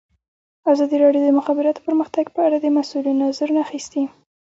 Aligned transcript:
ازادي 0.71 0.95
راډیو 1.03 1.21
د 1.23 1.25
د 1.33 1.37
مخابراتو 1.39 1.85
پرمختګ 1.87 2.25
په 2.35 2.39
اړه 2.47 2.57
د 2.59 2.67
مسؤلینو 2.77 3.21
نظرونه 3.29 3.59
اخیستي. 3.67 4.03